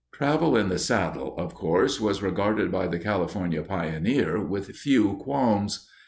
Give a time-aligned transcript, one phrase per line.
[0.11, 5.87] Travel in the saddle, of course, was regarded by the California pioneer with few qualms.